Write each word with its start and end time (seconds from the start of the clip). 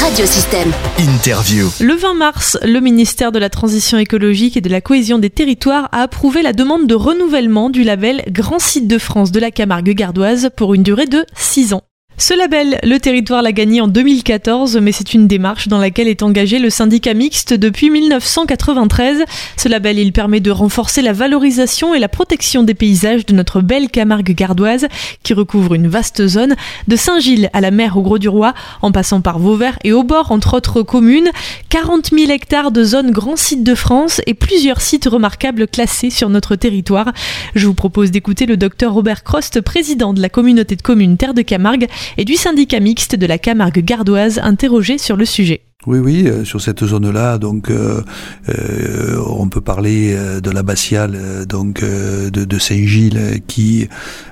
Radiosystème. 0.00 0.72
Interview. 0.98 1.68
Le 1.80 1.94
20 1.94 2.14
mars, 2.14 2.58
le 2.62 2.80
ministère 2.80 3.32
de 3.32 3.38
la 3.38 3.50
Transition 3.50 3.98
écologique 3.98 4.56
et 4.56 4.60
de 4.60 4.68
la 4.68 4.80
cohésion 4.80 5.18
des 5.18 5.28
territoires 5.28 5.88
a 5.92 6.02
approuvé 6.02 6.42
la 6.42 6.52
demande 6.52 6.86
de 6.86 6.94
renouvellement 6.94 7.68
du 7.68 7.82
label 7.82 8.22
Grand 8.28 8.60
Site 8.60 8.86
de 8.86 8.98
France 8.98 9.32
de 9.32 9.40
la 9.40 9.50
Camargue 9.50 9.90
gardoise 9.90 10.50
pour 10.56 10.74
une 10.74 10.84
durée 10.84 11.06
de 11.06 11.26
6 11.34 11.74
ans. 11.74 11.82
Ce 12.20 12.34
label, 12.34 12.80
le 12.82 12.98
territoire 12.98 13.42
l'a 13.42 13.52
gagné 13.52 13.80
en 13.80 13.86
2014, 13.86 14.78
mais 14.78 14.90
c'est 14.90 15.14
une 15.14 15.28
démarche 15.28 15.68
dans 15.68 15.78
laquelle 15.78 16.08
est 16.08 16.24
engagé 16.24 16.58
le 16.58 16.68
syndicat 16.68 17.14
mixte 17.14 17.54
depuis 17.54 17.90
1993. 17.90 19.24
Ce 19.56 19.68
label, 19.68 20.00
il 20.00 20.12
permet 20.12 20.40
de 20.40 20.50
renforcer 20.50 21.00
la 21.00 21.12
valorisation 21.12 21.94
et 21.94 22.00
la 22.00 22.08
protection 22.08 22.64
des 22.64 22.74
paysages 22.74 23.24
de 23.24 23.32
notre 23.34 23.60
belle 23.60 23.88
Camargue 23.88 24.34
gardoise, 24.34 24.88
qui 25.22 25.32
recouvre 25.32 25.74
une 25.74 25.86
vaste 25.86 26.26
zone, 26.26 26.56
de 26.88 26.96
Saint-Gilles 26.96 27.50
à 27.52 27.60
la 27.60 27.70
mer 27.70 27.96
au 27.96 28.02
Gros-du-Roi, 28.02 28.52
en 28.82 28.90
passant 28.90 29.20
par 29.20 29.38
Vauvert 29.38 29.78
et 29.84 29.92
Aubord, 29.92 30.32
entre 30.32 30.54
autres 30.54 30.82
communes. 30.82 31.30
40 31.68 32.10
000 32.10 32.32
hectares 32.32 32.72
de 32.72 32.82
zones 32.82 33.12
grands 33.12 33.36
sites 33.36 33.62
de 33.62 33.76
France 33.76 34.20
et 34.26 34.34
plusieurs 34.34 34.80
sites 34.80 35.06
remarquables 35.06 35.68
classés 35.68 36.10
sur 36.10 36.30
notre 36.30 36.56
territoire. 36.56 37.12
Je 37.54 37.68
vous 37.68 37.74
propose 37.74 38.10
d'écouter 38.10 38.46
le 38.46 38.56
docteur 38.56 38.92
Robert 38.92 39.22
Crost, 39.22 39.60
président 39.60 40.12
de 40.12 40.20
la 40.20 40.28
communauté 40.28 40.74
de 40.74 40.82
communes 40.82 41.16
Terre 41.16 41.34
de 41.34 41.42
Camargue, 41.42 41.86
et 42.16 42.24
du 42.24 42.34
syndicat 42.34 42.80
mixte 42.80 43.16
de 43.16 43.26
la 43.26 43.38
Camargue 43.38 43.84
gardoise 43.84 44.40
interrogé 44.42 44.98
sur 44.98 45.16
le 45.16 45.24
sujet. 45.24 45.62
Oui, 45.86 46.00
oui, 46.00 46.26
euh, 46.26 46.44
sur 46.44 46.60
cette 46.60 46.84
zone-là, 46.84 47.38
donc 47.38 47.70
euh, 47.70 48.02
euh, 48.48 49.22
on 49.28 49.48
peut 49.48 49.60
parler 49.60 50.16
de 50.42 50.50
l'abbatiale 50.50 51.46
donc 51.46 51.84
de, 51.84 52.58
Saint-Gilles 52.58 53.40
qui 53.46 53.88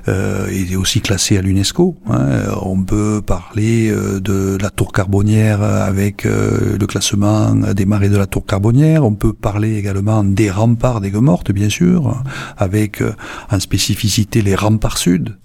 est 0.08 0.76
aussi 0.76 1.00
classée 1.00 1.38
à 1.38 1.42
l'UNESCO. 1.42 1.96
Hein. 2.10 2.42
On 2.60 2.82
peut 2.82 3.22
parler 3.24 3.90
de 3.90 4.58
la 4.60 4.70
tour 4.70 4.92
carbonière 4.92 5.62
avec 5.62 6.24
le 6.24 6.84
classement 6.86 7.54
des 7.54 7.86
marais 7.86 8.08
de 8.08 8.16
la 8.16 8.26
tour 8.26 8.44
carbonière. 8.44 9.04
On 9.04 9.14
peut 9.14 9.32
parler 9.32 9.76
également 9.76 10.24
des 10.24 10.50
remparts 10.50 11.00
des 11.00 11.12
Mortes, 11.12 11.52
bien 11.52 11.68
sûr, 11.68 12.22
avec 12.58 13.02
en 13.50 13.60
spécificité 13.60 14.42
les 14.42 14.56
remparts 14.56 14.98
sud. 14.98 15.36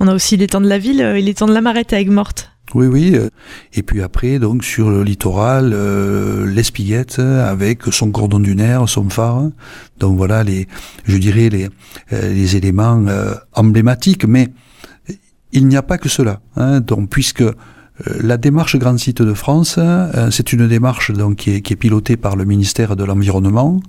On 0.00 0.08
a 0.08 0.14
aussi 0.14 0.36
l'étang 0.36 0.60
de 0.60 0.68
la 0.68 0.78
ville 0.78 1.00
et 1.00 1.22
l'étang 1.22 1.46
de 1.46 1.52
la 1.52 1.60
Marette 1.60 1.92
à 1.92 2.00
Aigues-Mortes. 2.00 2.50
Oui, 2.74 2.86
oui. 2.86 3.16
Et 3.74 3.82
puis 3.82 4.02
après, 4.02 4.38
donc 4.38 4.64
sur 4.64 4.90
le 4.90 5.04
littoral, 5.04 5.72
euh, 5.74 6.46
l'Espiguette 6.46 7.18
avec 7.18 7.84
son 7.92 8.10
cordon 8.10 8.40
dunaire, 8.40 8.88
son 8.88 9.08
phare. 9.10 9.50
Donc 9.98 10.16
voilà 10.16 10.42
les, 10.42 10.66
je 11.04 11.16
dirais 11.18 11.50
les, 11.50 11.68
euh, 12.12 12.32
les 12.32 12.56
éléments 12.56 13.04
euh, 13.06 13.34
emblématiques. 13.52 14.24
Mais 14.24 14.48
il 15.52 15.68
n'y 15.68 15.76
a 15.76 15.82
pas 15.82 15.98
que 15.98 16.08
cela. 16.08 16.40
Hein. 16.56 16.80
donc 16.80 17.10
puisque 17.10 17.44
la 18.20 18.36
démarche 18.36 18.76
Grand 18.76 18.98
Site 18.98 19.22
de 19.22 19.34
France, 19.34 19.78
c'est 20.30 20.52
une 20.52 20.66
démarche 20.66 21.12
donc 21.12 21.36
qui 21.36 21.50
est, 21.50 21.76
pilotée 21.76 22.16
par 22.16 22.34
le 22.34 22.44
ministère 22.44 22.96
de 22.96 23.04
l'Environnement 23.04 23.80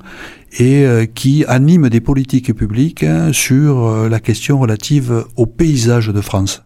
et 0.59 0.86
qui 1.16 1.44
anime 1.45 1.89
des 1.89 2.02
politiques 2.02 2.53
publiques 2.53 3.06
sur 3.31 4.08
la 4.08 4.20
question 4.20 4.59
relative 4.59 5.25
au 5.36 5.47
paysage 5.47 6.09
de 6.09 6.22
France. 6.22 6.66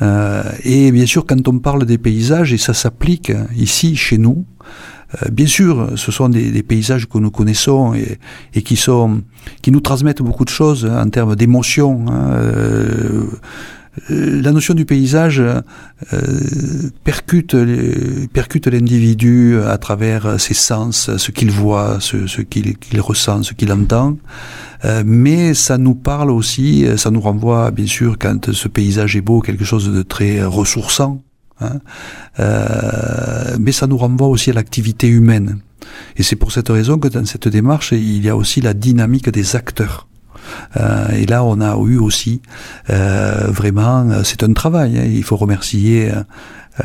Euh, 0.00 0.42
et 0.64 0.92
bien 0.92 1.06
sûr, 1.06 1.26
quand 1.26 1.46
on 1.48 1.58
parle 1.58 1.84
des 1.84 1.98
paysages, 1.98 2.52
et 2.52 2.58
ça 2.58 2.74
s'applique 2.74 3.32
ici, 3.56 3.96
chez 3.96 4.18
nous, 4.18 4.44
euh, 5.22 5.30
bien 5.30 5.46
sûr, 5.46 5.92
ce 5.96 6.12
sont 6.12 6.28
des, 6.28 6.62
paysages 6.62 7.08
que 7.08 7.18
nous 7.18 7.30
connaissons 7.30 7.94
et, 7.94 8.62
qui 8.62 8.76
sont, 8.76 9.22
qui 9.62 9.70
nous 9.70 9.80
transmettent 9.80 10.22
beaucoup 10.22 10.44
de 10.44 10.50
choses 10.50 10.86
hein, 10.86 11.02
en 11.04 11.10
termes 11.10 11.34
d'émotion. 11.34 12.06
Hein, 12.08 12.30
euh, 12.32 13.24
la 14.08 14.52
notion 14.52 14.74
du 14.74 14.84
paysage 14.84 15.40
euh, 15.40 15.60
percute, 17.04 17.56
percute 18.32 18.66
l'individu 18.66 19.58
à 19.60 19.78
travers 19.78 20.40
ses 20.40 20.54
sens, 20.54 21.16
ce 21.16 21.30
qu'il 21.30 21.50
voit, 21.50 21.98
ce, 22.00 22.42
qu'il 22.42 23.00
ressent, 23.00 23.42
ce 23.42 23.54
qu'il 23.54 23.72
entend. 23.72 24.16
Euh, 24.84 25.02
mais 25.04 25.54
ça 25.54 25.78
nous 25.78 25.94
parle 25.94 26.30
aussi, 26.30 26.86
euh, 26.86 26.96
ça 26.96 27.10
nous 27.10 27.20
renvoie 27.20 27.70
bien 27.70 27.86
sûr 27.86 28.16
quand 28.18 28.52
ce 28.52 28.68
paysage 28.68 29.16
est 29.16 29.20
beau, 29.20 29.40
quelque 29.40 29.64
chose 29.64 29.92
de 29.92 30.02
très 30.02 30.44
ressourçant. 30.44 31.20
Hein, 31.60 31.80
euh, 32.38 33.56
mais 33.58 33.72
ça 33.72 33.88
nous 33.88 33.96
renvoie 33.96 34.28
aussi 34.28 34.50
à 34.50 34.52
l'activité 34.52 35.08
humaine. 35.08 35.58
Et 36.16 36.22
c'est 36.22 36.36
pour 36.36 36.52
cette 36.52 36.68
raison 36.68 36.98
que 36.98 37.08
dans 37.08 37.24
cette 37.24 37.48
démarche, 37.48 37.92
il 37.92 38.24
y 38.24 38.28
a 38.28 38.36
aussi 38.36 38.60
la 38.60 38.74
dynamique 38.74 39.30
des 39.30 39.56
acteurs. 39.56 40.06
Euh, 40.76 41.08
et 41.10 41.26
là, 41.26 41.44
on 41.44 41.60
a 41.60 41.76
eu 41.86 41.98
aussi 41.98 42.40
euh, 42.90 43.46
vraiment, 43.48 44.06
c'est 44.24 44.42
un 44.42 44.52
travail. 44.52 44.98
Hein, 44.98 45.04
il 45.06 45.24
faut 45.24 45.36
remercier 45.36 46.10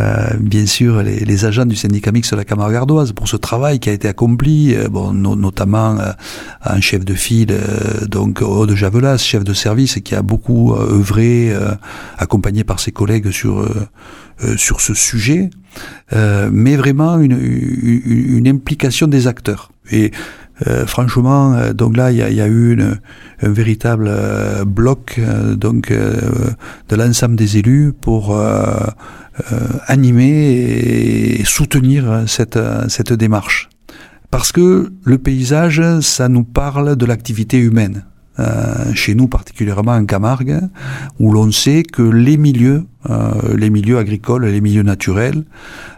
euh, 0.01 0.29
bien 0.40 0.66
sûr 0.66 1.03
les, 1.03 1.46
agents 1.46 1.68
du 1.68 1.75
syndicat 1.75 2.12
mixte 2.12 2.31
de 2.31 2.38
la 2.38 2.46
Camargue 2.46 2.75
ardoise 2.75 3.12
pour 3.12 3.28
ce 3.28 3.38
travail 3.38 3.79
qui 3.79 3.90
a 3.90 3.94
été 3.94 4.07
accompli, 4.07 4.74
euh, 4.74 4.88
bon, 4.88 5.13
notamment 5.13 6.00
euh, 6.00 6.12
un 6.63 6.81
chef 6.81 7.06
de 7.06 7.13
file, 7.13 7.56
donc 8.07 8.41
Aude 8.41 8.74
Javelas, 8.74 9.18
chef 9.18 9.44
de 9.44 9.53
service, 9.53 10.00
qui 10.03 10.16
a 10.16 10.22
beaucoup 10.22 10.74
œuvré, 10.74 11.53
accompagné 12.18 12.63
par 12.63 12.80
ses 12.80 12.91
collègues 12.91 13.31
sur 13.31 13.68
sur 14.57 14.81
ce 14.81 14.94
sujet, 14.94 15.50
mais 16.12 16.75
vraiment 16.75 17.19
une, 17.19 17.31
une, 17.34 18.38
une, 18.38 18.47
implication 18.47 19.07
des 19.07 19.28
acteurs. 19.28 19.72
Et 19.91 20.12
franchement, 20.85 21.73
donc 21.73 21.97
là, 21.97 22.11
il 22.11 22.17
y 22.17 22.41
a, 22.41 22.47
eu 22.47 22.79
un 23.41 23.49
véritable 23.49 24.11
bloc 24.65 25.19
donc 25.55 25.91
de 25.91 26.95
l'ensemble 26.95 27.35
des 27.35 27.57
élus 27.57 27.93
pour 27.99 28.35
euh, 29.51 29.57
animer 29.87 30.29
et 31.39 31.43
soutenir 31.43 32.25
cette, 32.27 32.59
cette 32.87 33.13
démarche. 33.13 33.67
Parce 34.29 34.51
que 34.51 34.93
le 35.03 35.17
paysage, 35.17 35.81
ça 36.01 36.29
nous 36.29 36.43
parle 36.43 36.95
de 36.95 37.05
l'activité 37.07 37.57
humaine. 37.57 38.05
Euh, 38.39 38.93
chez 38.93 39.13
nous 39.13 39.27
particulièrement 39.27 39.91
en 39.93 40.05
Camargue, 40.05 40.59
où 41.19 41.31
l'on 41.31 41.51
sait 41.51 41.83
que 41.83 42.01
les 42.01 42.37
milieux, 42.37 42.85
euh, 43.09 43.55
les 43.55 43.69
milieux 43.69 43.97
agricoles, 43.97 44.45
les 44.45 44.61
milieux 44.61 44.83
naturels, 44.83 45.43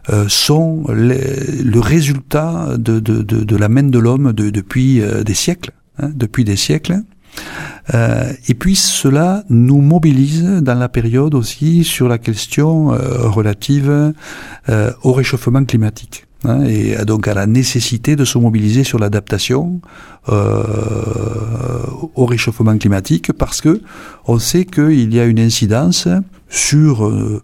euh, 0.09 0.25
sont 0.27 0.85
le 0.89 1.79
résultat 1.79 2.77
de, 2.77 2.99
de, 2.99 3.21
de, 3.21 3.43
de, 3.43 3.55
la 3.55 3.69
main 3.69 3.83
de 3.83 3.99
l'homme 3.99 4.33
de, 4.33 4.49
depuis 4.49 5.01
des 5.25 5.33
siècles, 5.33 5.71
hein, 5.99 6.09
depuis 6.13 6.43
des 6.43 6.55
siècles. 6.55 7.01
Euh, 7.93 8.31
et 8.47 8.53
puis 8.53 8.75
cela 8.75 9.43
nous 9.49 9.81
mobilise 9.81 10.43
dans 10.43 10.75
la 10.75 10.89
période 10.89 11.35
aussi 11.35 11.83
sur 11.83 12.07
la 12.07 12.17
question 12.17 12.93
euh, 12.93 13.27
relative 13.29 14.13
euh, 14.69 14.91
au 15.03 15.13
réchauffement 15.13 15.63
climatique. 15.66 16.25
Hein, 16.43 16.63
et 16.66 16.95
donc 17.05 17.27
à 17.27 17.33
la 17.33 17.47
nécessité 17.47 18.16
de 18.16 18.25
se 18.25 18.37
mobiliser 18.37 18.83
sur 18.83 18.99
l'adaptation 18.99 19.81
au 22.16 22.25
réchauffement 22.25 22.77
climatique 22.77 23.31
parce 23.33 23.61
que 23.61 23.81
on 24.25 24.39
sait 24.39 24.66
qu'il 24.66 25.13
y 25.13 25.19
a 25.19 25.25
une 25.25 25.39
incidence 25.39 26.07
sur 26.50 27.41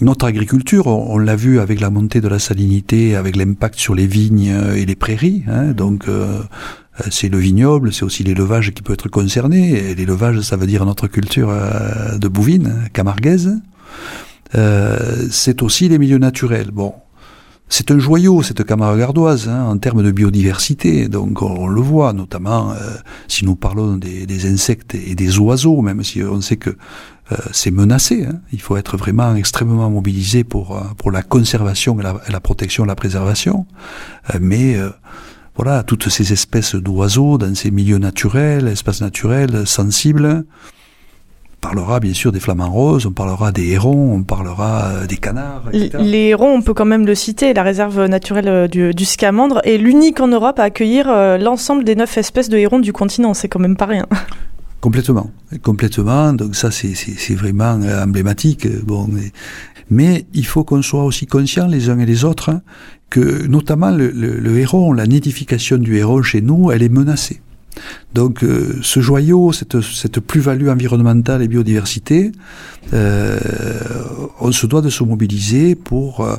notre 0.00 0.26
agriculture, 0.26 0.86
on, 0.86 1.18
l'a 1.18 1.36
vu 1.36 1.60
avec 1.60 1.80
la 1.80 1.90
montée 1.90 2.20
de 2.20 2.28
la 2.28 2.38
salinité, 2.38 3.16
avec 3.16 3.36
l'impact 3.36 3.78
sur 3.78 3.94
les 3.94 4.06
vignes 4.06 4.54
et 4.74 4.86
les 4.86 4.96
prairies. 4.96 5.44
Hein, 5.46 5.72
donc, 5.72 6.08
euh, 7.00 7.06
c'est 7.10 7.28
le 7.28 7.38
vignoble, 7.38 7.92
c'est 7.92 8.04
aussi 8.04 8.24
l'élevage 8.24 8.72
qui 8.72 8.82
peut 8.82 8.92
être 8.92 9.08
concerné. 9.08 9.94
l'élevage, 9.94 10.40
ça 10.40 10.56
veut 10.56 10.66
dire 10.66 10.84
notre 10.84 11.06
culture 11.06 11.50
euh, 11.50 12.18
de 12.18 12.28
bouvine, 12.28 12.88
camarguaise. 12.92 13.60
Euh, 14.54 15.26
c'est 15.30 15.62
aussi 15.62 15.88
les 15.88 15.98
milieux 15.98 16.18
naturels. 16.18 16.70
Bon, 16.72 16.94
c'est 17.70 17.90
un 17.90 17.98
joyau, 17.98 18.42
cette 18.42 18.64
Camargue 18.64 18.98
gardoise, 18.98 19.48
hein, 19.48 19.64
en 19.64 19.78
termes 19.78 20.02
de 20.02 20.10
biodiversité. 20.10 21.08
Donc 21.08 21.40
on, 21.40 21.66
le 21.66 21.80
voit, 21.80 22.12
notamment 22.12 22.74
si 23.28 23.46
nous 23.46 23.56
parlons 23.56 23.96
des, 23.96 24.52
insectes 24.52 24.94
et 24.94 25.14
des 25.14 25.38
oiseaux, 25.38 25.80
même 25.80 26.02
si 26.02 26.22
on 26.22 26.40
sait 26.40 26.56
que 26.56 26.76
c'est 27.52 27.70
menacé. 27.70 28.26
Hein. 28.26 28.40
Il 28.52 28.60
faut 28.60 28.76
être 28.76 28.96
vraiment 28.96 29.34
extrêmement 29.36 29.88
mobilisé 29.88 30.44
pour, 30.44 30.78
pour 30.98 31.12
la 31.12 31.22
conservation 31.22 31.96
la, 31.96 32.20
la 32.28 32.40
protection, 32.40 32.84
la 32.84 32.96
préservation. 32.96 33.66
mais 34.40 34.76
voilà, 35.56 35.82
toutes 35.82 36.08
ces 36.08 36.32
espèces 36.32 36.74
d'oiseaux 36.74 37.38
dans 37.38 37.54
ces 37.54 37.70
milieux 37.70 37.98
naturels, 37.98 38.66
espaces 38.68 39.00
naturels, 39.00 39.66
sensibles. 39.66 40.44
On 41.62 41.68
parlera 41.68 42.00
bien 42.00 42.14
sûr 42.14 42.32
des 42.32 42.40
flamants 42.40 42.70
roses, 42.70 43.04
on 43.04 43.12
parlera 43.12 43.52
des 43.52 43.72
hérons, 43.72 44.14
on 44.14 44.22
parlera 44.22 44.86
euh, 44.86 45.06
des 45.06 45.18
canards. 45.18 45.64
Etc. 45.74 45.90
Les 46.00 46.28
hérons, 46.28 46.54
on 46.54 46.62
peut 46.62 46.72
quand 46.72 46.86
même 46.86 47.04
le 47.04 47.14
citer, 47.14 47.52
la 47.52 47.62
réserve 47.62 48.06
naturelle 48.06 48.48
euh, 48.48 48.66
du, 48.66 48.94
du 48.94 49.04
Scamandre 49.04 49.60
est 49.64 49.76
l'unique 49.76 50.20
en 50.20 50.28
Europe 50.28 50.58
à 50.58 50.62
accueillir 50.62 51.10
euh, 51.10 51.36
l'ensemble 51.36 51.84
des 51.84 51.96
neuf 51.96 52.16
espèces 52.16 52.48
de 52.48 52.56
hérons 52.56 52.78
du 52.78 52.94
continent. 52.94 53.34
C'est 53.34 53.48
quand 53.48 53.58
même 53.58 53.76
pas 53.76 53.84
rien. 53.84 54.06
Complètement, 54.80 55.30
complètement. 55.62 56.32
Donc 56.32 56.56
ça, 56.56 56.70
c'est 56.70 57.34
vraiment 57.34 57.78
emblématique. 58.02 58.66
Bon, 58.86 59.06
mais 59.90 60.24
il 60.32 60.46
faut 60.46 60.64
qu'on 60.64 60.80
soit 60.80 61.04
aussi 61.04 61.26
conscients 61.26 61.66
les 61.66 61.90
uns 61.90 61.98
et 61.98 62.06
les 62.06 62.24
autres 62.24 62.50
que, 63.10 63.46
notamment 63.46 63.90
le, 63.90 64.10
le, 64.10 64.38
le, 64.38 64.58
héron, 64.58 64.94
la 64.94 65.06
nidification 65.06 65.76
du 65.76 65.98
héron 65.98 66.22
chez 66.22 66.40
nous, 66.40 66.70
elle 66.70 66.82
est 66.82 66.88
menacée. 66.88 67.42
Donc 68.14 68.42
euh, 68.42 68.78
ce 68.82 69.00
joyau, 69.00 69.52
cette, 69.52 70.20
plus-value 70.20 70.68
environnementale 70.68 71.42
et 71.42 71.48
biodiversité, 71.48 72.32
euh, 72.92 73.38
on 74.40 74.50
se 74.50 74.66
doit 74.66 74.82
de 74.82 74.90
se 74.90 75.04
mobiliser 75.04 75.76
pour 75.76 76.26
euh, 76.26 76.36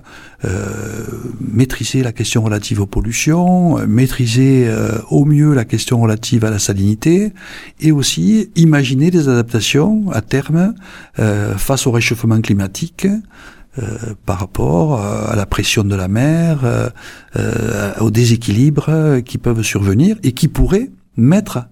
maîtriser 1.39 2.03
la 2.03 2.11
question 2.11 2.43
relative 2.43 2.81
aux 2.81 2.85
pollutions, 2.87 3.77
maîtriser 3.87 4.69
au 5.09 5.23
mieux 5.23 5.53
la 5.53 5.65
question 5.65 6.01
relative 6.01 6.43
à 6.43 6.49
la 6.49 6.59
salinité, 6.59 7.31
et 7.79 7.91
aussi 7.91 8.49
imaginer 8.55 9.11
des 9.11 9.29
adaptations 9.29 10.11
à 10.11 10.21
terme 10.21 10.73
face 11.57 11.87
au 11.87 11.91
réchauffement 11.91 12.41
climatique. 12.41 13.07
par 14.25 14.39
rapport 14.39 14.99
à 14.99 15.35
la 15.35 15.45
pression 15.45 15.85
de 15.85 15.95
la 15.95 16.07
mer, 16.07 16.91
aux 18.01 18.11
déséquilibres 18.11 19.21
qui 19.23 19.37
peuvent 19.37 19.61
survenir 19.61 20.17
et 20.23 20.33
qui 20.33 20.47
pourraient 20.47 20.89
mettre 21.17 21.67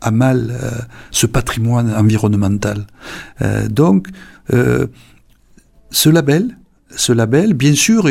à 0.00 0.10
mal 0.10 0.50
euh, 0.50 0.70
ce 1.10 1.26
patrimoine 1.26 1.92
environnemental. 1.94 2.86
Euh, 3.42 3.68
donc, 3.68 4.08
euh, 4.52 4.86
ce 5.90 6.08
label, 6.08 6.56
ce 6.94 7.12
label, 7.12 7.54
bien 7.54 7.74
sûr, 7.74 8.08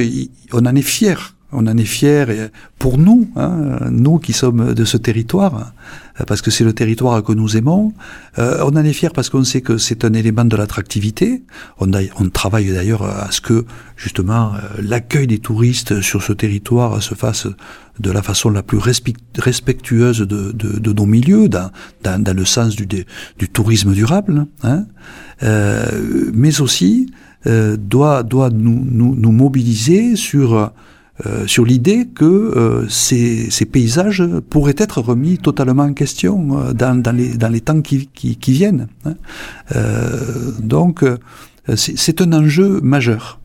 on 0.53 0.65
en 0.65 0.75
est 0.75 0.81
fier 0.81 1.35
on 1.51 1.65
en 1.65 1.77
est 1.77 1.85
fiers 1.85 2.49
pour 2.77 2.99
nous, 2.99 3.27
hein, 3.35 3.79
nous 3.89 4.19
qui 4.19 4.33
sommes 4.33 4.75
de 4.75 4.85
ce 4.85 4.97
territoire, 4.97 5.73
parce 6.27 6.41
que 6.41 6.51
c'est 6.51 6.63
le 6.63 6.73
territoire 6.73 7.23
que 7.23 7.31
nous 7.31 7.57
aimons. 7.57 7.93
Euh, 8.37 8.59
on 8.63 8.75
en 8.75 8.83
est 8.83 8.93
fiers 8.93 9.09
parce 9.13 9.29
qu'on 9.29 9.43
sait 9.43 9.61
que 9.61 9.77
c'est 9.77 10.05
un 10.05 10.13
élément 10.13 10.45
de 10.45 10.55
l'attractivité. 10.55 11.43
On, 11.79 11.91
on, 11.93 12.29
travaille 12.29 12.71
d'ailleurs 12.71 13.03
à 13.03 13.31
ce 13.31 13.41
que 13.41 13.65
justement 13.95 14.53
euh, 14.53 14.81
l'accueil 14.81 15.27
des 15.27 15.39
touristes 15.39 16.01
sur 16.01 16.21
ce 16.23 16.33
territoire 16.33 17.01
se 17.01 17.15
fasse 17.15 17.47
de 17.99 18.11
la 18.11 18.21
façon 18.21 18.49
la 18.49 18.63
plus 18.63 18.79
respectueuse 19.37 20.19
de, 20.19 20.51
de, 20.51 20.79
de 20.79 20.93
nos 20.93 21.05
milieux, 21.05 21.49
dans, 21.49 21.69
dans, 22.03 22.21
dans, 22.21 22.35
le 22.35 22.45
sens 22.45 22.75
du, 22.75 22.87
du 22.87 23.49
tourisme 23.49 23.93
durable, 23.93 24.45
hein, 24.63 24.85
euh, 25.43 26.31
mais 26.33 26.61
aussi 26.61 27.11
euh, 27.47 27.77
doit, 27.77 28.23
doit 28.23 28.49
nous, 28.49 28.85
nous, 28.89 29.15
nous 29.15 29.31
mobiliser 29.31 30.15
sur 30.15 30.71
euh, 31.25 31.45
sur 31.47 31.65
l'idée 31.65 32.07
que 32.07 32.23
euh, 32.23 32.87
ces, 32.87 33.49
paysages 33.65 34.23
pourraient 34.49 34.75
être 34.77 35.01
remis 35.01 35.37
totalement 35.37 35.83
en 35.83 35.93
question 35.93 36.59
euh, 36.59 36.73
dans, 36.73 37.13
les, 37.15 37.61
temps 37.61 37.81
qui 37.81 38.39
viennent. 38.47 38.87
Hein. 39.05 39.15
donc, 40.61 41.03
c'est 41.75 42.21
un 42.21 42.33
enjeu 42.33 42.79
majeur 42.81 43.39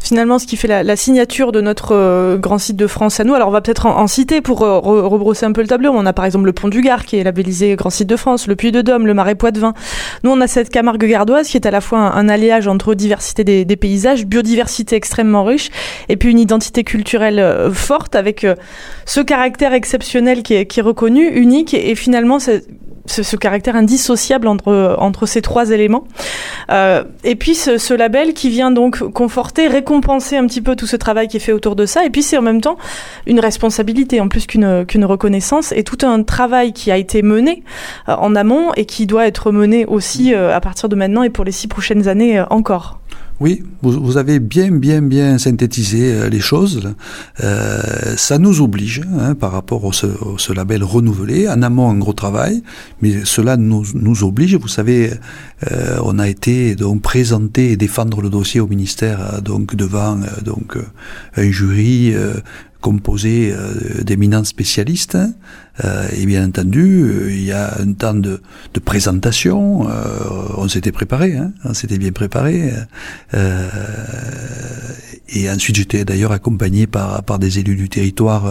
finalement 0.00 0.38
ce 0.38 0.46
qui 0.46 0.56
fait 0.56 0.68
la, 0.68 0.96
signature 0.96 1.52
de 1.52 1.60
notre 1.60 1.94
euh, 1.94 2.36
grand 2.36 2.58
site 2.58 2.76
de 2.76 2.86
France 2.86 3.18
à 3.20 3.24
nous. 3.24 3.34
Alors 3.34 3.48
on 3.48 3.52
va 3.52 3.60
peut-être 3.60 3.86
en, 3.86 4.06
citer 4.06 4.40
pour 4.40 4.62
euh, 4.62 4.78
rebrosser 4.80 5.46
un 5.46 5.52
peu 5.52 5.62
le 5.62 5.66
tableau. 5.66 5.90
On 5.92 6.06
a 6.06 6.12
par 6.12 6.24
exemple 6.24 6.46
le 6.46 6.52
pont 6.52 6.68
du 6.68 6.80
Gard 6.80 7.04
qui 7.04 7.16
est 7.16 7.24
labellisé 7.24 7.74
grand 7.76 7.90
site 7.90 8.08
de 8.08 8.16
France, 8.16 8.46
le 8.46 8.56
Puy 8.56 8.72
de 8.72 8.82
Dôme, 8.82 9.06
le 9.06 9.14
Marais 9.14 9.34
Poitevin. 9.34 9.74
Nous 10.22 10.30
on 10.30 10.40
a 10.40 10.46
cette 10.46 10.70
Camargue 10.70 11.04
gardoise 11.04 11.48
qui 11.48 11.56
est 11.56 11.66
à 11.66 11.70
la 11.70 11.80
fois 11.80 11.98
un, 11.98 12.28
alliage 12.28 12.68
entre 12.68 12.94
diversité 12.94 13.44
des, 13.44 13.76
paysages, 13.76 14.26
biodiversité 14.26 14.96
extrêmement 14.96 15.44
riche 15.44 15.70
et 16.08 16.16
puis 16.16 16.30
une 16.30 16.38
identité 16.38 16.84
culturelle 16.84 17.38
euh, 17.38 17.70
forte 17.72 18.14
avec 18.14 18.46
ce 19.06 19.20
caractère 19.20 19.72
exceptionnel 19.72 20.42
qui 20.42 20.54
est, 20.54 20.66
qui 20.66 20.80
est 20.80 20.82
reconnu, 20.82 21.26
unique 21.26 21.74
et, 21.74 21.90
et 21.90 21.94
finalement 21.94 22.38
c'est 22.38 22.64
ce, 23.06 23.22
ce, 23.22 23.36
caractère 23.36 23.76
indissociable 23.76 24.46
entre, 24.46 24.96
entre 24.98 25.26
ces 25.26 25.42
trois 25.42 25.70
éléments. 25.70 26.04
Euh, 26.70 27.04
et 27.24 27.34
puis 27.34 27.54
ce, 27.54 27.78
ce, 27.78 27.94
label 27.94 28.34
qui 28.34 28.48
vient 28.48 28.70
donc 28.70 28.98
conforter, 29.12 29.68
récompenser 29.68 30.36
un 30.36 30.46
petit 30.46 30.60
peu 30.60 30.76
tout 30.76 30.86
ce 30.86 30.96
travail 30.96 31.28
qui 31.28 31.36
est 31.36 31.40
fait 31.40 31.52
autour 31.52 31.76
de 31.76 31.86
ça. 31.86 32.04
Et 32.04 32.10
puis 32.10 32.22
c'est 32.22 32.36
en 32.36 32.42
même 32.42 32.60
temps 32.60 32.78
une 33.26 33.40
responsabilité 33.40 34.20
en 34.20 34.28
plus 34.28 34.46
qu'une 34.46 34.86
qu'une 34.86 35.04
reconnaissance 35.04 35.72
et 35.72 35.84
tout 35.84 36.06
un 36.06 36.22
travail 36.22 36.72
qui 36.72 36.90
a 36.90 36.96
été 36.96 37.22
mené 37.22 37.62
euh, 38.08 38.14
en 38.14 38.34
amont 38.34 38.72
et 38.76 38.84
qui 38.84 39.06
doit 39.06 39.26
être 39.26 39.52
mené 39.52 39.86
aussi 39.86 40.34
euh, 40.34 40.54
à 40.54 40.60
partir 40.60 40.88
de 40.88 40.96
maintenant 40.96 41.22
et 41.22 41.30
pour 41.30 41.44
les 41.44 41.52
six 41.52 41.68
prochaines 41.68 42.08
années 42.08 42.38
euh, 42.38 42.44
encore. 42.50 43.01
Oui, 43.42 43.64
vous, 43.82 44.18
avez 44.18 44.38
bien, 44.38 44.70
bien, 44.70 45.02
bien 45.02 45.36
synthétisé 45.36 46.12
euh, 46.12 46.28
les 46.28 46.38
choses. 46.38 46.94
Euh, 47.42 48.14
ça 48.16 48.38
nous 48.38 48.60
oblige, 48.60 49.02
hein, 49.18 49.34
par 49.34 49.50
rapport 49.50 49.82
au 49.84 49.90
ce, 49.90 50.52
label 50.52 50.84
renouvelé, 50.84 51.48
en 51.48 51.60
amont 51.62 51.90
un 51.90 51.98
gros 51.98 52.12
travail, 52.12 52.62
mais 53.00 53.24
cela 53.24 53.56
nous, 53.56 53.84
nous 53.94 54.22
oblige. 54.22 54.54
Vous 54.54 54.68
savez, 54.68 55.10
euh, 55.72 55.98
on 56.04 56.20
a 56.20 56.28
été 56.28 56.76
donc 56.76 57.02
présenté 57.02 57.72
et 57.72 57.76
défendre 57.76 58.22
le 58.22 58.30
dossier 58.30 58.60
au 58.60 58.68
ministère 58.68 59.42
donc 59.42 59.74
devant 59.74 60.20
donc 60.44 60.78
un 61.36 61.50
jury 61.50 62.14
composé 62.82 63.54
d'éminents 64.02 64.44
spécialistes. 64.44 65.16
Euh, 65.84 66.08
et 66.14 66.26
bien 66.26 66.46
entendu, 66.46 67.02
euh, 67.02 67.30
il 67.30 67.44
y 67.44 67.52
a 67.52 67.80
un 67.80 67.94
temps 67.94 68.14
de, 68.14 68.42
de 68.74 68.80
présentation. 68.80 69.88
Euh, 69.88 69.94
on 70.58 70.68
s'était 70.68 70.92
préparé, 70.92 71.36
hein, 71.36 71.52
on 71.64 71.72
s'était 71.72 71.98
bien 71.98 72.12
préparé. 72.12 72.72
Et 75.34 75.50
ensuite, 75.50 75.76
j'étais 75.76 76.04
d'ailleurs 76.04 76.32
accompagné 76.32 76.86
par, 76.86 77.22
par 77.22 77.38
des 77.38 77.58
élus 77.58 77.76
du 77.76 77.88
territoire. 77.88 78.44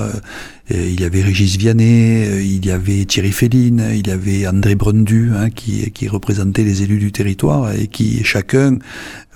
il 0.69 0.99
y 0.99 1.03
avait 1.03 1.21
Régis 1.21 1.57
Vianney, 1.57 2.43
il 2.43 2.65
y 2.65 2.71
avait 2.71 3.05
Thierry 3.05 3.31
Féline, 3.31 3.83
il 3.93 4.07
y 4.07 4.11
avait 4.11 4.47
André 4.47 4.75
Brundu, 4.75 5.31
hein, 5.35 5.49
qui, 5.49 5.91
qui 5.91 6.07
représentait 6.07 6.63
les 6.63 6.83
élus 6.83 6.99
du 6.99 7.11
territoire 7.11 7.71
et 7.73 7.87
qui 7.87 8.23
chacun 8.23 8.79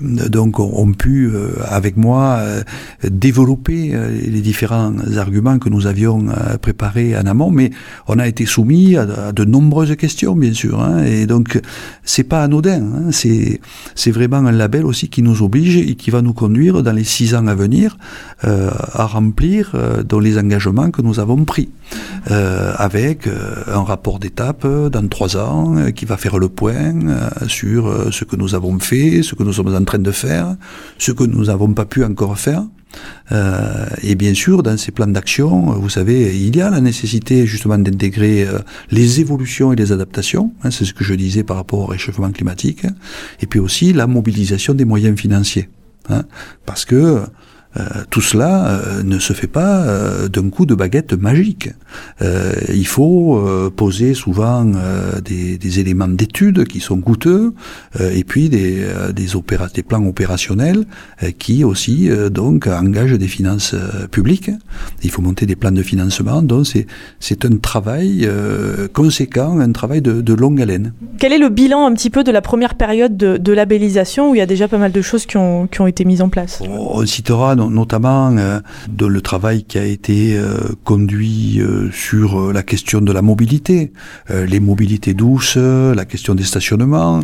donc 0.02 0.60
ont, 0.60 0.92
pu 0.92 1.32
avec 1.64 1.96
moi 1.96 2.42
développer 3.04 3.94
les 4.28 4.42
différents 4.42 4.94
arguments 5.16 5.58
que 5.58 5.70
nous 5.70 5.88
avions 5.88 6.26
préparés 6.62 7.16
en 7.18 7.26
amont, 7.26 7.52
mais 7.52 7.72
on 8.08 8.20
a 8.20 8.28
été 8.28 8.46
soumis 8.46 8.98
à, 8.98 9.32
de 9.32 9.46
nombreuses 9.46 9.96
questions, 9.96 10.36
bien 10.36 10.54
sûr. 10.54 10.82
Hein, 10.82 11.04
et 11.06 11.26
donc, 11.26 11.60
c'est 12.04 12.24
pas 12.24 12.44
anodin. 12.44 12.84
Hein, 12.84 13.12
c'est 13.12 13.60
c'est 13.96 14.12
vraiment 14.12 14.38
un 14.38 14.52
label 14.52 14.86
aussi 14.86 15.10
qui 15.10 15.22
nous 15.22 15.42
oblige 15.42 15.78
et 15.78 15.96
qui 15.96 16.12
va 16.12 16.22
nous 16.22 16.34
conduire 16.34 16.84
dans 16.84 16.92
les 16.92 17.04
six 17.04 17.35
à 17.36 17.56
venir 17.56 17.98
euh, 18.44 18.70
à 18.94 19.06
remplir 19.06 19.72
euh, 19.76 20.04
dans 20.04 20.20
les 20.20 20.38
engagements 20.38 20.92
que 20.92 21.02
nous 21.02 21.20
avons 21.20 21.46
pris, 21.46 21.70
euh, 22.30 22.74
avec 22.78 23.28
un 23.68 23.84
rapport 23.84 24.20
d'étape 24.20 24.68
dans 24.68 25.08
trois 25.08 25.38
ans 25.38 25.92
qui 25.96 26.06
va 26.06 26.18
faire 26.18 26.38
le 26.38 26.50
point 26.50 26.94
sur 27.48 28.12
ce 28.12 28.26
que 28.26 28.36
nous 28.36 28.56
avons 28.56 28.78
fait, 28.80 29.24
ce 29.24 29.36
que 29.36 29.44
nous 29.44 29.54
sommes 29.54 29.74
en 29.74 29.84
train 29.84 30.00
de 30.00 30.12
faire, 30.12 30.56
ce 30.98 31.12
que 31.12 31.24
nous 31.24 31.46
n'avons 31.46 31.74
pas 31.74 31.86
pu 31.86 32.04
encore 32.04 32.38
faire. 32.38 32.64
Et 34.04 34.16
bien 34.16 34.34
sûr, 34.34 34.64
dans 34.64 34.78
ces 34.78 34.92
plans 34.92 35.08
d'action, 35.08 35.72
vous 35.74 35.90
savez, 35.90 36.38
il 36.38 36.56
y 36.56 36.62
a 36.62 36.70
la 36.70 36.82
nécessité 36.82 37.46
justement 37.46 37.78
d'intégrer 37.78 38.48
les 38.92 39.20
évolutions 39.20 39.74
et 39.74 39.76
les 39.76 39.92
adaptations, 39.92 40.54
hein, 40.64 40.72
c'est 40.72 40.86
ce 40.86 40.94
que 40.94 41.04
je 41.04 41.14
disais 41.14 41.44
par 41.44 41.58
rapport 41.58 41.80
au 41.80 41.86
réchauffement 41.86 42.32
climatique, 42.32 42.86
et 43.42 43.48
puis 43.48 43.60
aussi 43.60 43.94
la 43.94 44.08
mobilisation 44.08 44.74
des 44.74 44.86
moyens 44.86 45.20
financiers. 45.20 45.70
Hein, 46.10 46.24
parce 46.66 46.86
que 46.86 47.24
tout 48.10 48.22
cela 48.22 48.68
euh, 48.68 49.04
ne 49.04 49.20
se 49.20 49.34
fait 49.34 49.48
pas 49.48 49.82
euh, 49.82 50.28
d'un 50.30 50.50
coup 50.50 50.66
de 50.66 50.76
baguette 50.76 51.14
magique. 51.14 51.70
il 52.22 52.88
faut 52.88 53.44
poser 53.76 54.14
souvent 54.14 54.66
des, 55.24 55.58
des, 55.58 55.80
éléments 55.80 56.08
d'études 56.08 56.66
qui 56.66 56.80
sont 56.80 57.00
coûteux 57.02 57.54
et 58.00 58.24
puis 58.24 58.50
des, 58.50 58.86
des, 59.14 59.36
opéra 59.36 59.68
des 59.68 59.84
plans 59.84 60.06
opérationnels 60.06 60.86
qui 61.40 61.64
aussi 61.64 62.10
donc 62.32 62.68
engagent 62.68 63.18
des 63.18 63.28
finances 63.28 63.76
publiques. 64.12 64.52
Il 65.04 65.12
faut 65.12 65.22
monter 65.22 65.46
des 65.46 65.56
plans 65.56 65.72
de 65.72 65.82
financement. 65.84 66.42
Donc 66.42 66.68
c'est 66.68 66.86
c'est 67.20 67.46
un 67.46 67.58
travail 67.58 68.28
conséquent, 68.94 69.60
un 69.60 69.72
travail 69.72 70.02
de, 70.02 70.22
de, 70.22 70.34
longue 70.34 70.62
haleine. 70.62 70.94
Quel 71.18 71.34
est 71.34 71.38
le 71.38 71.50
bilan 71.50 71.86
un 71.86 71.94
petit 71.94 72.10
peu 72.10 72.24
de 72.24 72.32
la 72.32 72.42
première 72.42 72.76
période 72.76 73.18
de, 73.18 73.38
de 73.38 73.54
labellisation 73.54 74.32
où 74.32 74.36
il 74.36 74.40
y 74.40 74.42
a 74.42 74.46
déjà 74.46 74.68
pas 74.68 74.78
mal 74.78 74.92
de 74.92 75.02
choses 75.02 75.26
qui 75.26 75.38
ont, 75.38 75.68
qui 75.68 75.82
ont 75.82 75.88
été 75.88 76.06
mises 76.06 76.22
en 76.22 76.30
place? 76.30 76.62
On 76.68 77.06
citera 77.06 77.56
notamment 77.70 78.36
euh, 78.38 78.60
le 79.00 79.22
travail 79.22 79.64
qui 79.64 79.78
a 79.78 79.86
été 79.86 80.38
euh, 80.38 80.60
conduit 80.84 81.60
euh, 81.60 81.90
sur 81.92 82.54
la 82.54 82.64
question 82.64 83.02
de 83.02 83.12
la 83.12 83.22
mobilité, 83.22 83.92
les 84.30 84.60
mobilités 84.60 85.14
douces, 85.14 85.58
la 85.58 86.06
question 86.06 86.36
des 86.36 86.44
stationnements, 86.44 87.22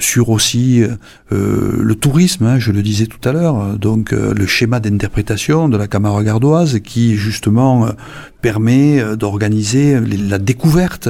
sur 0.00 0.28
aussi 0.30 0.82
le 1.30 1.94
tourisme, 1.94 2.46
hein, 2.46 2.58
je 2.58 2.72
le 2.72 2.82
disais 2.82 3.06
tout 3.06 3.26
à 3.28 3.32
l'heure, 3.32 3.78
donc 3.78 4.12
le 4.12 4.46
schéma 4.46 4.80
d'interprétation 4.80 5.68
de 5.68 5.76
la 5.76 5.86
Camargue 5.86 6.24
gardoise 6.24 6.80
qui 6.80 7.16
justement 7.16 7.88
permet 8.40 9.16
d'organiser 9.16 10.00
la 10.00 10.38
découverte 10.38 11.08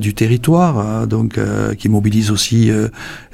du 0.00 0.14
territoire, 0.14 1.06
donc 1.06 1.38
qui 1.78 1.88
mobilise 1.88 2.30
aussi 2.30 2.70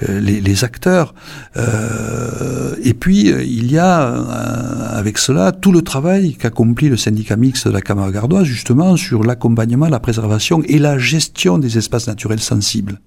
les, 0.09 0.65
acteurs. 0.65 1.15
et 1.57 2.95
puis 2.95 3.29
il 3.29 3.71
y 3.71 3.79
a 3.79 3.96
euh, 4.03 4.99
avec 4.99 5.19
cela 5.19 5.53
tout 5.53 5.73
le 5.73 5.83
travail 5.83 6.35
qu'accomplit 6.35 6.89
le 6.89 6.97
syndicat 6.97 7.37
mixte 7.37 7.69
de 7.69 7.73
la 7.73 7.81
Camargue 7.81 8.15
gardoise 8.15 8.45
justement 8.45 8.97
sur 8.97 9.25
l'accompagnement, 9.25 9.89
la 9.89 10.01
préservation 10.01 10.63
et 10.67 10.79
la 10.79 10.99
gestion 10.99 11.59
des 11.59 11.79
espaces 11.79 12.07
naturels 12.07 12.41
sensibles. 12.41 13.01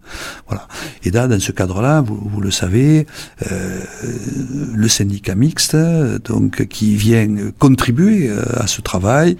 Voilà. 0.47 0.67
Et 1.03 1.11
là, 1.11 1.27
dans 1.27 1.39
ce 1.39 1.51
cadre-là, 1.51 2.01
vous, 2.01 2.41
le 2.41 2.51
savez, 2.51 3.07
euh, 3.51 3.81
le 4.73 4.87
syndicat 4.87 5.35
mixte, 5.35 5.75
donc 6.25 6.67
qui 6.67 6.95
vient 6.95 7.27
contribuer 7.57 8.29
euh, 8.29 8.43
à 8.55 8.67
ce 8.67 8.81
travail, 8.81 9.37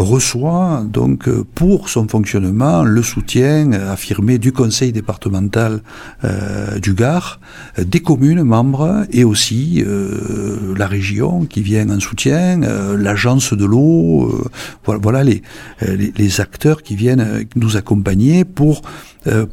reçoit 0.00 0.84
donc 0.86 1.28
pour 1.54 1.88
son 1.88 2.08
fonctionnement 2.08 2.82
le 2.82 3.02
soutien 3.02 3.72
affirmé 3.72 4.38
du 4.38 4.52
conseil 4.52 4.92
départemental 4.92 5.82
du 6.80 6.94
Gard, 6.94 7.40
des 7.78 8.00
communes 8.00 8.42
membres 8.42 9.06
et 9.12 9.24
aussi 9.24 9.84
la 10.76 10.86
région 10.86 11.44
qui 11.44 11.62
vient 11.62 11.88
en 11.90 12.00
soutien, 12.00 12.60
l'agence 12.96 13.52
de 13.52 13.64
l'eau, 13.64 14.50
voilà, 14.84 15.24
les, 15.24 15.42
les, 15.80 16.40
acteurs 16.40 16.82
qui 16.82 16.96
viennent 16.96 17.46
nous 17.56 17.76
accompagner 17.76 18.44
pour 18.44 18.82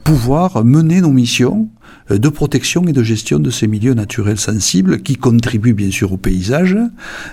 pouvoir 0.04 0.64
mener 0.64 1.02
nos 1.02 1.12
missions 1.12 1.70
euh, 2.12 2.18
de 2.18 2.30
protection 2.30 2.84
et 2.88 2.94
de 2.94 3.04
gestion 3.04 3.40
de 3.40 3.50
ces 3.50 3.68
milieux 3.68 3.94
naturels 3.94 4.40
sensibles 4.40 5.02
qui 5.02 5.16
contribuent 5.16 5.74
bien 5.74 5.92
sûr 5.92 6.12
au 6.12 6.18
paysage, 6.18 6.78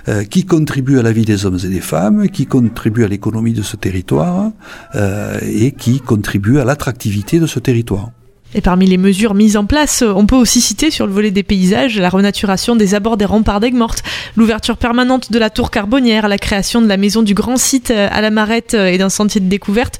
euh, 0.07 0.23
qui 0.23 0.45
contribuent 0.45 0.99
à 0.99 1.03
la 1.03 1.11
vie 1.11 1.25
des 1.25 1.45
hommes 1.45 1.59
et 1.63 1.67
des 1.67 1.81
femmes, 1.81 2.29
qui 2.29 2.45
contribuent 2.45 3.03
à 3.03 3.07
l'économie 3.07 3.53
de 3.53 3.61
ce 3.61 3.75
territoire 3.75 4.51
euh, 4.95 5.39
et 5.41 5.71
qui 5.71 5.99
contribuent 5.99 6.59
à 6.59 6.65
l'attractivité 6.65 7.39
de 7.39 7.47
ce 7.47 7.59
territoire. 7.59 8.11
Et 8.57 8.61
parmi 8.61 8.85
les 8.85 8.97
mesures 8.97 9.33
mises 9.33 9.57
en 9.57 9.65
place, 9.65 10.01
on 10.01 10.25
peut 10.25 10.37
aussi 10.37 10.61
citer 10.61 10.89
sur 10.89 11.05
le 11.07 11.11
volet 11.11 11.29
des 11.29 11.43
paysages 11.43 11.99
la 11.99 12.07
renaturation 12.07 12.77
des 12.77 12.95
abords 12.95 13.17
des 13.17 13.25
remparts 13.25 13.59
d'Aigues 13.59 13.75
Mortes, 13.75 14.01
l'ouverture 14.37 14.77
permanente 14.77 15.29
de 15.29 15.37
la 15.37 15.49
tour 15.49 15.71
carbonnière, 15.71 16.29
la 16.29 16.37
création 16.37 16.81
de 16.81 16.87
la 16.87 16.95
maison 16.95 17.21
du 17.21 17.33
grand 17.33 17.57
site 17.57 17.91
à 17.91 18.21
la 18.21 18.31
Marette 18.31 18.73
et 18.73 18.97
d'un 18.97 19.09
sentier 19.09 19.41
de 19.41 19.49
découverte, 19.49 19.99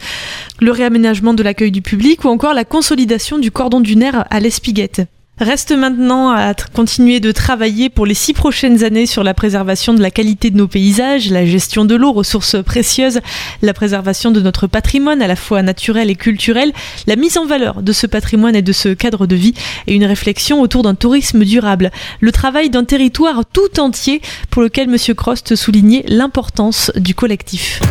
le 0.61 0.71
réaménagement 0.71 1.33
de 1.33 1.43
l'accueil 1.43 1.71
du 1.71 1.81
public 1.81 2.23
ou 2.23 2.29
encore 2.29 2.53
la 2.53 2.63
consolidation 2.63 3.39
du 3.39 3.51
cordon 3.51 3.81
dunaire 3.81 4.23
à 4.29 4.39
l'Espiguette. 4.39 5.01
Reste 5.41 5.73
maintenant 5.73 6.29
à 6.29 6.53
continuer 6.53 7.19
de 7.19 7.33
travailler 7.33 7.89
pour 7.89 8.05
les 8.05 8.13
six 8.13 8.31
prochaines 8.31 8.85
années 8.85 9.05
sur 9.05 9.21
la 9.21 9.33
préservation 9.33 9.93
de 9.93 10.01
la 10.01 10.09
qualité 10.09 10.49
de 10.49 10.55
nos 10.55 10.69
paysages, 10.69 11.29
la 11.29 11.45
gestion 11.45 11.83
de 11.83 11.93
l'eau, 11.93 12.13
ressources 12.13 12.55
précieuses, 12.63 13.19
la 13.61 13.73
préservation 13.73 14.31
de 14.31 14.39
notre 14.39 14.67
patrimoine 14.67 15.21
à 15.21 15.27
la 15.27 15.35
fois 15.35 15.61
naturel 15.61 16.09
et 16.09 16.15
culturel, 16.15 16.71
la 17.05 17.17
mise 17.17 17.37
en 17.37 17.45
valeur 17.45 17.81
de 17.81 17.91
ce 17.91 18.07
patrimoine 18.07 18.55
et 18.55 18.61
de 18.61 18.71
ce 18.71 18.87
cadre 18.87 19.27
de 19.27 19.35
vie 19.35 19.55
et 19.87 19.95
une 19.95 20.05
réflexion 20.05 20.61
autour 20.61 20.83
d'un 20.83 20.95
tourisme 20.95 21.43
durable. 21.43 21.91
Le 22.21 22.31
travail 22.31 22.69
d'un 22.69 22.85
territoire 22.85 23.43
tout 23.45 23.81
entier 23.81 24.21
pour 24.51 24.61
lequel 24.61 24.87
M. 24.87 25.15
Crost 25.15 25.57
soulignait 25.57 26.05
l'importance 26.07 26.93
du 26.95 27.13
collectif. 27.13 27.81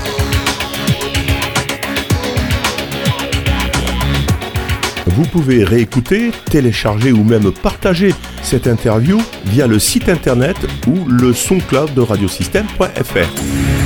Vous 5.06 5.24
pouvez 5.24 5.64
réécouter, 5.64 6.30
télécharger 6.50 7.12
ou 7.12 7.24
même 7.24 7.52
partager 7.52 8.14
cette 8.42 8.66
interview 8.66 9.20
via 9.46 9.66
le 9.66 9.78
site 9.78 10.08
internet 10.08 10.56
ou 10.86 11.06
le 11.06 11.32
son 11.32 11.58
cloud 11.58 11.92
de 11.94 12.00
radiosystème.fr. 12.00 13.83